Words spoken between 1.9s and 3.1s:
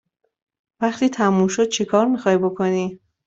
می خواهی بکنی؟